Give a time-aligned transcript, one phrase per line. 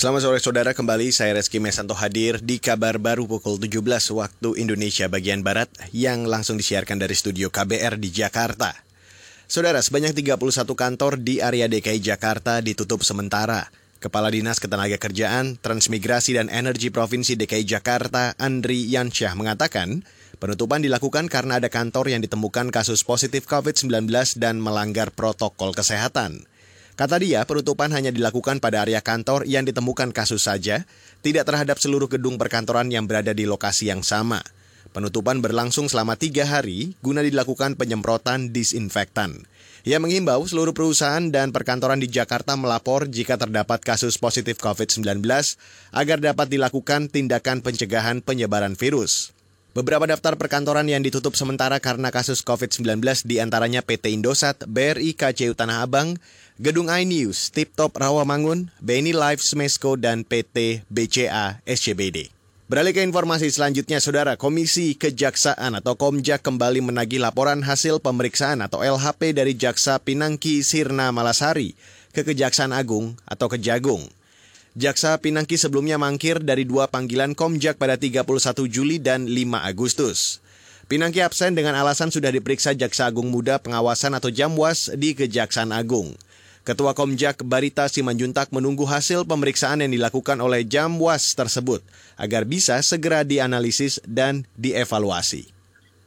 [0.00, 3.84] Selamat sore saudara, kembali saya Reski Mesanto hadir di kabar baru pukul 17
[4.16, 8.72] waktu Indonesia bagian Barat yang langsung disiarkan dari studio KBR di Jakarta.
[9.44, 10.40] Saudara, sebanyak 31
[10.72, 13.68] kantor di area DKI Jakarta ditutup sementara.
[14.00, 20.00] Kepala Dinas Ketenagakerjaan, Transmigrasi dan Energi Provinsi DKI Jakarta, Andri Yansyah mengatakan,
[20.40, 24.08] penutupan dilakukan karena ada kantor yang ditemukan kasus positif COVID-19
[24.40, 26.48] dan melanggar protokol kesehatan.
[27.00, 30.84] Kata dia, penutupan hanya dilakukan pada area kantor yang ditemukan kasus saja,
[31.24, 34.44] tidak terhadap seluruh gedung perkantoran yang berada di lokasi yang sama.
[34.92, 39.48] Penutupan berlangsung selama tiga hari guna dilakukan penyemprotan disinfektan.
[39.88, 45.24] Ia mengimbau seluruh perusahaan dan perkantoran di Jakarta melapor jika terdapat kasus positif COVID-19
[45.96, 49.32] agar dapat dilakukan tindakan pencegahan penyebaran virus.
[49.70, 55.54] Beberapa daftar perkantoran yang ditutup sementara karena kasus COVID-19 di antaranya PT Indosat, BRI KCU
[55.54, 56.18] Tanah Abang,
[56.58, 62.34] Gedung iNews, Tip Top Rawamangun, Benny Life Smesco, dan PT BCA SCBD.
[62.66, 68.82] Beralih ke informasi selanjutnya, Saudara, Komisi Kejaksaan atau Komjak kembali menagih laporan hasil pemeriksaan atau
[68.82, 71.78] LHP dari Jaksa Pinangki Sirna Malasari
[72.10, 74.10] ke Kejaksaan Agung atau Kejagung.
[74.78, 78.22] Jaksa Pinangki sebelumnya mangkir dari dua panggilan Komjak pada 31
[78.70, 79.34] Juli dan 5
[79.66, 80.38] Agustus.
[80.86, 86.14] Pinangki absen dengan alasan sudah diperiksa Jaksa Agung Muda Pengawasan atau Jamwas di Kejaksaan Agung.
[86.62, 91.82] Ketua Komjak Barita Simanjuntak menunggu hasil pemeriksaan yang dilakukan oleh Jamwas tersebut
[92.14, 95.59] agar bisa segera dianalisis dan dievaluasi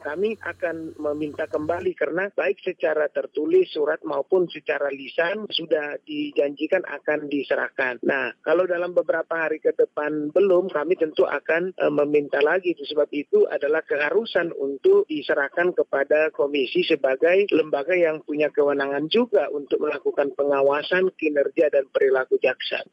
[0.04, 7.32] kami akan meminta kembali karena baik secara tertulis surat maupun secara lisan sudah dijanjikan akan
[7.32, 8.04] diserahkan.
[8.04, 12.76] Nah, kalau dalam beberapa hari ke depan belum, kami tentu akan e, meminta lagi.
[12.76, 19.80] Sebab itu adalah keharusan untuk diserahkan kepada komisi sebagai lembaga yang punya kewenangan juga untuk
[19.88, 22.84] melakukan pengawasan kinerja dan perilaku jaksa.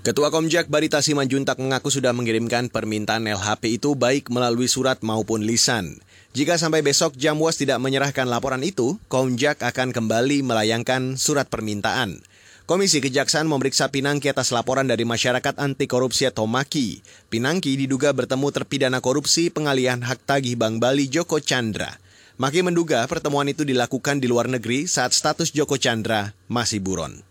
[0.00, 6.00] Ketua Komjak Barita Simanjuntak mengaku sudah mengirimkan permintaan LHP itu baik melalui surat maupun lisan.
[6.32, 12.24] Jika sampai besok Jamwas tidak menyerahkan laporan itu, Komjak akan kembali melayangkan surat permintaan.
[12.64, 17.04] Komisi Kejaksaan memeriksa Pinangki atas laporan dari masyarakat anti korupsi atau MAKI.
[17.28, 22.00] Pinangki diduga bertemu terpidana korupsi pengalihan hak tagih Bank Bali Joko Chandra.
[22.40, 27.29] Maki menduga pertemuan itu dilakukan di luar negeri saat status Joko Chandra masih buron.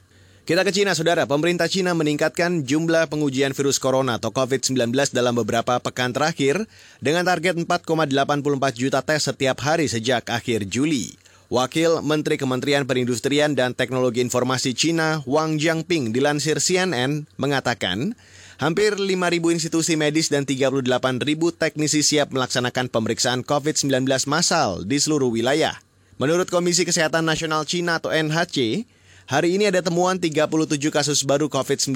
[0.50, 1.30] Kita ke Cina, Saudara.
[1.30, 6.66] Pemerintah Cina meningkatkan jumlah pengujian virus corona atau COVID-19 dalam beberapa pekan terakhir
[7.06, 7.70] dengan target 4,84
[8.74, 11.14] juta tes setiap hari sejak akhir Juli.
[11.54, 18.18] Wakil Menteri Kementerian Perindustrian dan Teknologi Informasi Cina, Wang Jiangping, dilansir CNN, mengatakan,
[18.58, 20.82] hampir 5.000 institusi medis dan 38.000
[21.62, 25.78] teknisi siap melaksanakan pemeriksaan COVID-19 massal di seluruh wilayah.
[26.18, 28.90] Menurut Komisi Kesehatan Nasional Cina atau NHC,
[29.30, 30.42] Hari ini ada temuan 37
[30.90, 31.94] kasus baru COVID-19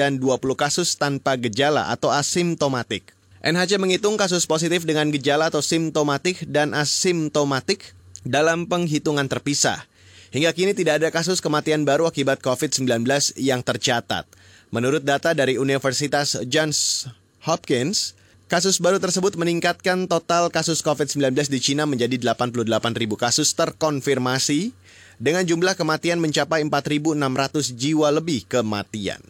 [0.00, 3.12] dan 20 kasus tanpa gejala atau asimptomatik.
[3.44, 7.92] NHC menghitung kasus positif dengan gejala atau simptomatik dan asimptomatik
[8.24, 9.84] dalam penghitungan terpisah.
[10.32, 13.04] Hingga kini tidak ada kasus kematian baru akibat COVID-19
[13.36, 14.24] yang tercatat.
[14.72, 17.12] Menurut data dari Universitas Johns
[17.44, 18.16] Hopkins,
[18.48, 22.64] kasus baru tersebut meningkatkan total kasus COVID-19 di Cina menjadi 88
[22.96, 24.72] ribu kasus terkonfirmasi
[25.20, 29.20] dengan jumlah kematian mencapai 4.600 jiwa lebih kematian.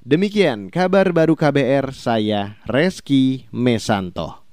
[0.00, 4.43] Demikian kabar baru KBR saya Reski Mesanto.